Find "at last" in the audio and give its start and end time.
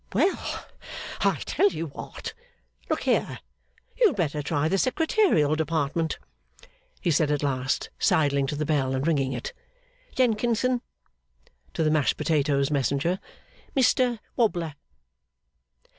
7.29-7.91